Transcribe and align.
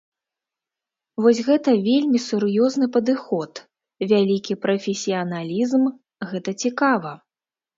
Вось 1.25 1.41
гэта 1.49 1.69
вельмі 1.87 2.21
сур'ёзны 2.29 2.85
падыход, 2.97 3.61
вялікі 4.13 4.53
прафесіяналізм, 4.67 5.83
гэта 6.33 6.57
цікава. 6.67 7.11